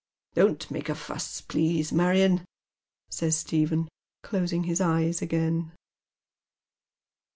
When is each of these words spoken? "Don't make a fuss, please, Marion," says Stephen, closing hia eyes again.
"Don't 0.33 0.71
make 0.71 0.89
a 0.89 0.95
fuss, 0.95 1.41
please, 1.41 1.91
Marion," 1.93 2.43
says 3.07 3.37
Stephen, 3.37 3.87
closing 4.23 4.63
hia 4.63 4.77
eyes 4.83 5.21
again. 5.21 5.73